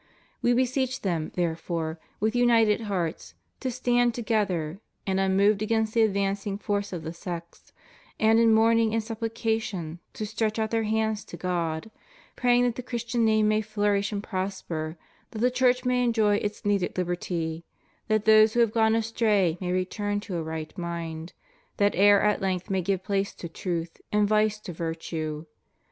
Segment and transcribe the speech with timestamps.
[0.41, 6.57] We beseech them, therefore, with united hearts, to stand together and unmoved against the advancing
[6.57, 7.71] force of the sects;
[8.19, 11.91] and in mourning and supplication to stretch out their hands to God,
[12.35, 14.97] praying that the Christian name may flourish and prosper,
[15.29, 17.63] that the Church may enjoy its needed liberty,
[18.07, 21.33] that those who have gone astray may return to a right mind,
[21.77, 25.45] that error at length may give place to truth, and vice to virtue.